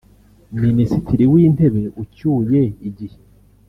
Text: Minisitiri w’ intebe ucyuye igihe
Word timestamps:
Minisitiri 0.63 1.23
w’ 1.31 1.33
intebe 1.45 1.83
ucyuye 2.03 2.61
igihe 2.87 3.17